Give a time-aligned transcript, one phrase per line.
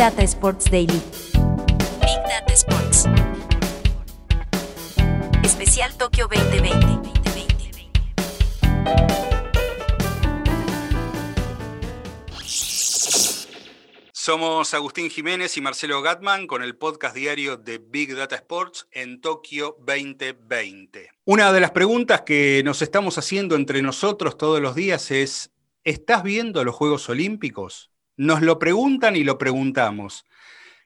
[0.00, 0.98] Data Sports Daily.
[2.00, 3.06] Big Data Sports.
[5.44, 7.10] Especial Tokio 2020.
[14.10, 19.20] Somos Agustín Jiménez y Marcelo Gatman con el podcast diario de Big Data Sports en
[19.20, 21.10] Tokio 2020.
[21.26, 25.50] Una de las preguntas que nos estamos haciendo entre nosotros todos los días es,
[25.84, 27.90] ¿estás viendo los Juegos Olímpicos?
[28.20, 30.26] Nos lo preguntan y lo preguntamos.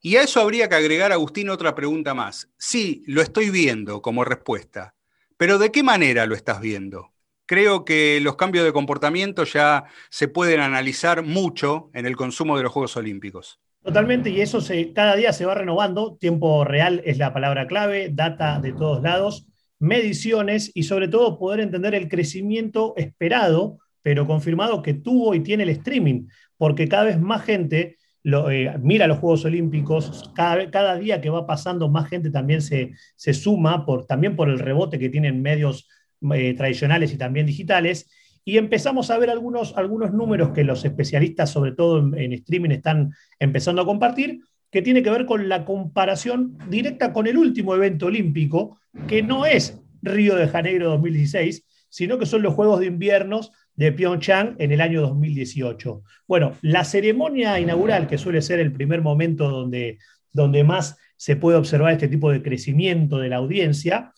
[0.00, 2.48] Y a eso habría que agregar, Agustín, otra pregunta más.
[2.56, 4.94] Sí, lo estoy viendo como respuesta,
[5.36, 7.12] pero ¿de qué manera lo estás viendo?
[7.44, 12.62] Creo que los cambios de comportamiento ya se pueden analizar mucho en el consumo de
[12.62, 13.60] los Juegos Olímpicos.
[13.84, 14.60] Totalmente, y eso
[14.94, 16.16] cada día se va renovando.
[16.18, 19.46] Tiempo real es la palabra clave, data de todos lados,
[19.78, 25.64] mediciones y sobre todo poder entender el crecimiento esperado, pero confirmado que tuvo y tiene
[25.64, 26.26] el streaming,
[26.58, 31.46] porque cada vez más gente lo, eh, mira los Juegos Olímpicos, cada, día que va
[31.46, 35.88] pasando más gente también se, suma, por, también por el rebote que tienen medios
[36.34, 38.10] eh, tradicionales y también digitales,
[38.44, 43.12] y empezamos a ver algunos, algunos números que los especialistas, sobre todo en, streaming, están
[43.38, 48.06] empezando a compartir, que tiene que ver con la comparación directa con el último evento
[48.06, 53.40] olímpico, que no es Río de Janeiro 2016, sino que son los Juegos de Invierno
[53.78, 56.02] de Pyeongchang en el año 2018.
[56.26, 59.98] Bueno, la ceremonia inaugural, que suele ser el primer momento donde,
[60.32, 64.12] donde más se puede observar este tipo de crecimiento de la audiencia,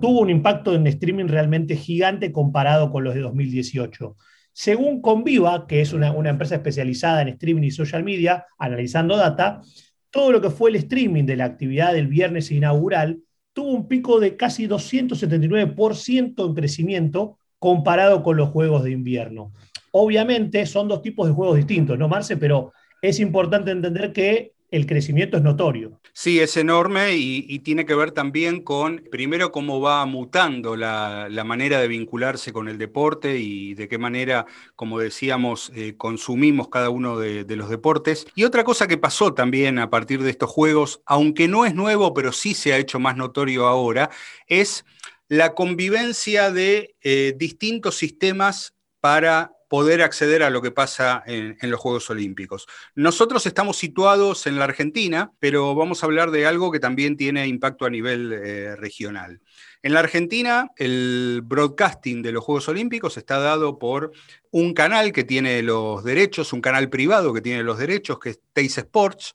[0.00, 4.16] tuvo un impacto en streaming realmente gigante comparado con los de 2018.
[4.50, 9.60] Según Conviva, que es una, empresa especializada en streaming y social media, analizando data,
[10.08, 13.20] todo lo que fue el streaming de la actividad del viernes inaugural
[13.52, 19.52] tuvo un pico de casi 279% en crecimiento comparado con los juegos de invierno.
[19.92, 22.36] Obviamente son dos tipos de juegos distintos, ¿no, Marce?
[22.36, 26.00] Pero es importante entender que el crecimiento es notorio.
[26.12, 31.78] Sí, es enorme y, tiene que ver también con, primero, cómo va mutando la, manera
[31.78, 34.44] de vincularse con el deporte y de qué manera,
[34.74, 38.26] como decíamos, eh, consumimos cada uno de, los deportes.
[38.34, 42.12] Y otra cosa que pasó también a partir de estos juegos, aunque no es nuevo,
[42.12, 44.10] pero sí se ha hecho más notorio ahora,
[44.48, 44.84] es
[45.32, 51.80] la convivencia de eh, distintos sistemas para poder acceder a lo que pasa en, los
[51.80, 52.66] Juegos Olímpicos.
[52.94, 57.46] Nosotros estamos situados en la Argentina, pero vamos a hablar de algo que también tiene
[57.46, 59.40] impacto a nivel eh, regional.
[59.82, 64.12] En la Argentina, el broadcasting de los Juegos Olímpicos está dado por
[64.50, 68.40] un canal que tiene los derechos, un canal privado que tiene los derechos, que es
[68.52, 69.32] Teis Sports,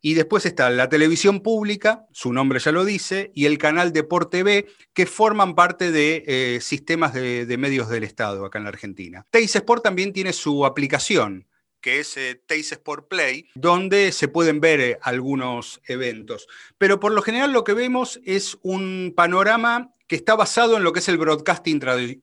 [0.00, 4.42] y después está la televisión pública, su nombre ya lo dice, y el canal Deporte
[4.42, 9.26] B, que forman parte de eh, sistemas de, medios del Estado acá en la Argentina.
[9.30, 11.48] Teis Sport también tiene su aplicación,
[11.80, 16.46] que es eh, Teis Sport Play, donde se pueden ver eh, algunos eventos.
[16.78, 20.92] Pero por lo general lo que vemos es un panorama que está basado en lo
[20.92, 21.80] que es el broadcasting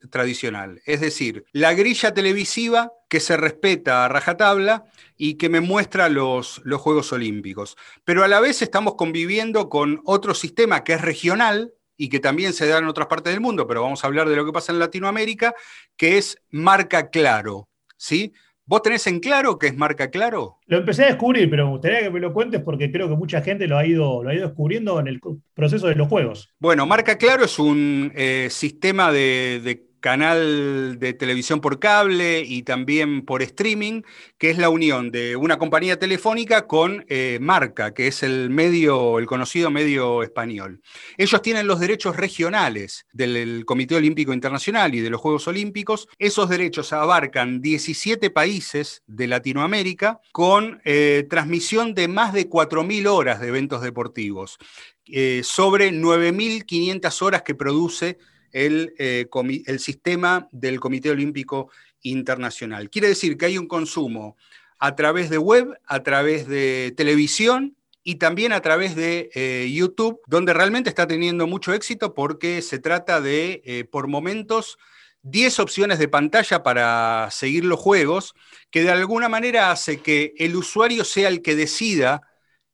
[0.10, 4.86] tradicional, es decir, la grilla televisiva que se respeta a rajatabla
[5.16, 7.78] y que me muestra los, los Juegos Olímpicos.
[8.04, 12.52] Pero a la vez estamos conviviendo con otro sistema que es regional, y que también
[12.52, 14.74] se da en otras partes del mundo, pero vamos a hablar de lo que pasa
[14.74, 15.56] en Latinoamérica,
[15.96, 17.70] que es marca claro.
[17.98, 18.34] ¿sí?
[18.68, 20.58] ¿Vos tenés en claro qué es marca claro?
[20.66, 23.42] Lo empecé a descubrir, pero me gustaría que me lo cuentes porque creo que mucha
[23.42, 25.20] gente lo ha ido, lo ha ido descubriendo en el
[25.54, 26.54] proceso de los juegos.
[26.60, 33.26] Bueno, marca claro es un eh, sistema de canal de televisión por cable y también
[33.26, 34.04] por streaming,
[34.38, 39.18] que es la unión de una compañía telefónica con eh, Marca, que es el medio,
[39.18, 40.84] el conocido medio español.
[41.18, 46.08] Ellos tienen los derechos regionales del Comité Olímpico Internacional y de los Juegos Olímpicos.
[46.20, 53.42] Esos derechos abarcan 17 países de Latinoamérica con eh, transmisión de más de 4.000 horas
[53.42, 54.60] de eventos deportivos,
[55.08, 58.20] eh, sobre 9.500 horas que produce
[58.58, 59.28] eh,
[59.66, 61.70] el, sistema del Comité Olímpico
[62.04, 62.90] Internacional.
[62.90, 64.38] Quiere decir que hay un consumo
[64.80, 70.22] a través de web, a través de televisión y también a través de eh, YouTube,
[70.28, 74.78] donde realmente está teniendo mucho éxito porque se trata de, eh, por momentos,
[75.24, 78.36] 10 opciones de pantalla para seguir los juegos,
[78.72, 82.22] que de alguna manera hace que el usuario sea el que decida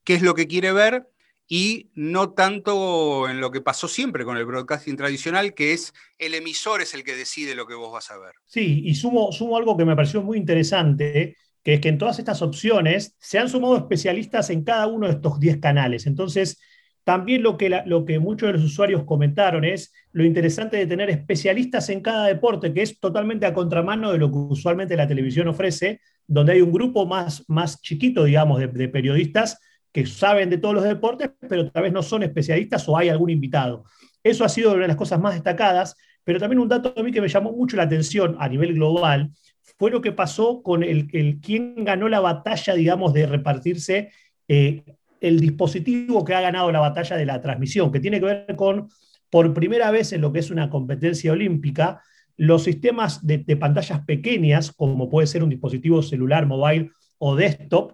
[0.03, 1.10] qué es lo que quiere ver
[1.53, 6.33] y no tanto en lo que pasó siempre con el broadcasting tradicional, que es el
[6.33, 8.35] emisor es el que decide lo que vos vas a ver.
[8.45, 12.19] Sí, y sumo, sumo algo que me pareció muy interesante, que es que en todas
[12.19, 16.07] estas opciones se han sumado especialistas en cada uno de estos 10 canales.
[16.07, 16.57] Entonces,
[17.03, 21.09] también lo que, lo que muchos de los usuarios comentaron es lo interesante de tener
[21.09, 25.49] especialistas en cada deporte, que es totalmente a contramano de lo que usualmente la televisión
[25.49, 29.57] ofrece, donde hay un grupo más, más chiquito, digamos, de, de periodistas
[29.91, 33.29] que saben de todos los deportes, pero tal vez no son especialistas o hay algún
[33.29, 33.83] invitado.
[34.23, 37.11] Eso ha sido una de las cosas más destacadas, pero también un dato a mí
[37.11, 39.31] que me llamó mucho la atención a nivel global
[39.77, 44.11] fue lo que pasó con el, quién ganó la batalla, digamos, de repartirse
[44.47, 44.83] eh,
[45.19, 48.89] el dispositivo que ha ganado la batalla de la transmisión, que tiene que ver con,
[49.29, 52.01] por primera vez en lo que es una competencia olímpica,
[52.37, 57.93] los sistemas de, de pantallas pequeñas, como puede ser un dispositivo celular, mobile o desktop,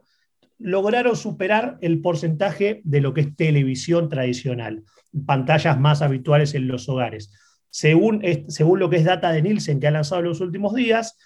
[0.59, 4.83] lograron superar el porcentaje de lo que es televisión tradicional,
[5.25, 7.31] pantallas más habituales en los hogares.
[7.69, 11.17] Según, según lo que es data de Nielsen que ha lanzado en los últimos días,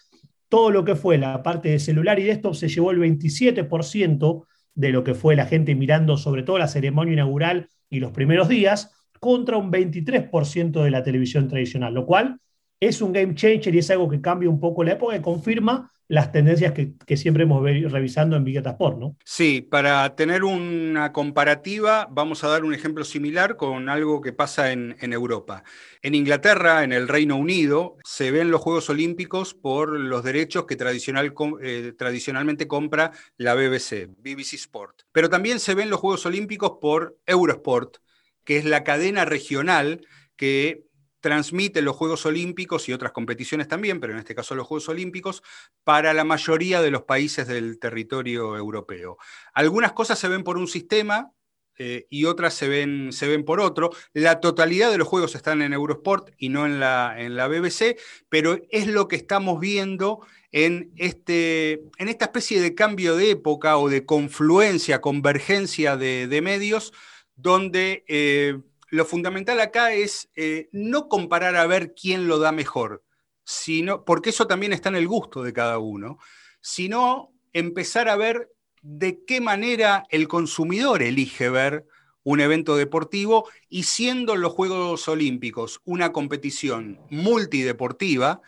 [0.49, 4.89] todo lo que fue la parte de celular y desktop se llevó el 27% de
[4.89, 8.91] lo que fue la gente mirando sobre todo la ceremonia inaugural y los primeros días,
[9.19, 12.39] contra un 23% de la televisión tradicional, lo cual
[12.79, 15.91] es un game changer y es algo que cambia un poco la época y confirma
[16.11, 19.15] las tendencias que, siempre hemos revisando en Big Data Sport, ¿no?
[19.23, 24.73] Sí, para tener una comparativa, vamos a dar un ejemplo similar con algo que pasa
[24.73, 25.63] en, Europa.
[26.01, 30.75] En Inglaterra, en el Reino Unido, se ven los Juegos Olímpicos por los derechos que
[30.75, 35.03] tradicional, eh, tradicionalmente compra la BBC, BBC Sport.
[35.13, 37.99] Pero también se ven los Juegos Olímpicos por Eurosport,
[38.43, 40.05] que es la cadena regional
[40.35, 40.83] que
[41.21, 45.43] transmite los Juegos Olímpicos y otras competiciones también, pero en este caso los Juegos Olímpicos,
[45.83, 49.17] para la mayoría de los países del territorio europeo.
[49.53, 51.31] Algunas cosas se ven por un sistema
[51.77, 53.91] eh, y otras se ven, se ven por otro.
[54.13, 57.97] La totalidad de los juegos están en Eurosport y no en la, en la BBC,
[58.29, 63.77] pero es lo que estamos viendo en, este, en esta especie de cambio de época
[63.77, 66.93] o de confluencia, convergencia de, medios,
[67.35, 68.03] donde...
[68.07, 68.59] Eh,
[68.91, 73.03] lo fundamental acá es eh, no comparar a ver quién lo da mejor,
[73.45, 76.17] sino, porque eso también está en el gusto de cada uno,
[76.59, 78.51] sino empezar a ver
[78.81, 81.87] de qué manera el consumidor elige ver
[82.23, 88.41] un evento deportivo y siendo los Juegos Olímpicos una competición multideportiva,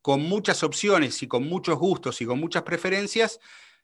[0.00, 3.38] con muchas opciones y con muchos gustos y con muchas preferencias,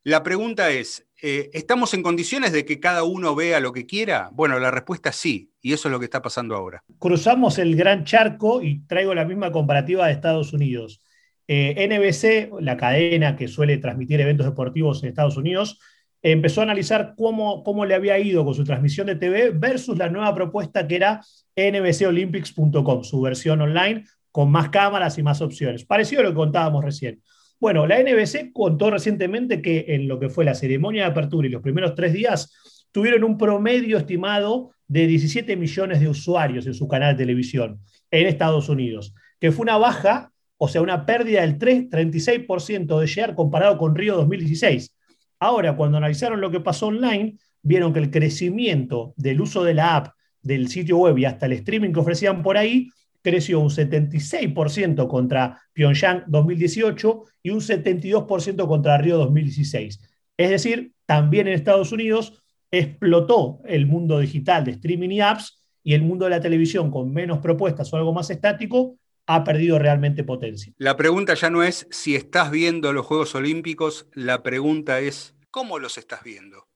[0.06, 4.31] la pregunta es, eh, ¿estamos en condiciones de que cada uno vea lo que quiera?
[4.32, 6.85] Bueno, la respuesta es sí, y eso es lo que está pasando ahora.
[7.00, 11.03] Cruzamos el gran charco y traigo la misma comparativa de Estados Unidos.
[11.49, 15.81] Eh, NBC, la cadena que suele transmitir eventos deportivos en Estados Unidos,
[16.23, 20.09] empezó a analizar cómo, cómo le había ido con su transmisión de TV versus la
[20.09, 21.20] nueva propuesta que era
[21.56, 25.85] nbcolympics.com, su versión online con más cámaras y más opciones.
[25.85, 27.20] Parecido a lo que contábamos recién.
[27.58, 31.50] Bueno, la NBC contó recientemente que en lo que fue la ceremonia de apertura y
[31.50, 32.53] los primeros tres días
[32.93, 37.81] tuvieron un promedio estimado de 17 millones de usuarios en su canal de televisión
[38.11, 43.06] en Estados Unidos, que fue una baja, o sea, una pérdida del 3, 36% de
[43.06, 44.94] share comparado con Río 2016.
[45.41, 49.97] Ahora, cuando analizaron lo que pasó online, vieron que el crecimiento del uso de la
[49.97, 52.88] app, del sitio web y hasta el streaming que ofrecían por ahí
[53.26, 60.00] creció un 76% contra Pyongyang 2018 y un 72% contra Río 2016.
[60.37, 65.94] Es decir, también en Estados Unidos explotó el mundo digital de streaming y apps y
[65.94, 68.96] el mundo de la televisión con menos propuestas o algo más estático
[69.26, 70.73] ha perdido realmente potencia.
[70.78, 75.81] La pregunta ya no es si estás viendo los Juegos Olímpicos, la pregunta es ¿cómo
[75.81, 76.68] los estás viendo?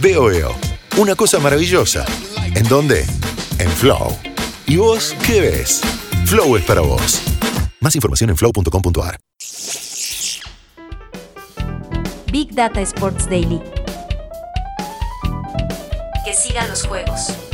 [0.00, 0.52] Veo, veo.
[0.96, 2.04] Una cosa maravillosa.
[2.54, 3.00] ¿En dónde?
[3.58, 4.35] En Flow.
[4.68, 5.80] ¿Y vos qué ves?
[6.24, 7.22] Flow es para vos.
[7.80, 9.16] Más información en flow.com.ar.
[12.32, 13.60] Big Data Sports Daily.
[16.24, 17.45] Que sigan los juegos.